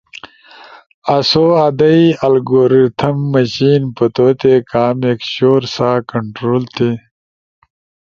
آسو 1.15 1.45
ادئی 1.65 2.03
الگوریتھم 2.25 3.17
مشین 3.31 3.81
پتوتے 3.95 4.53
کامک 4.71 5.19
شور 5.33 5.61
سا 5.73 5.89
کنٹرول 6.09 6.63
تھئی۔ 6.75 6.93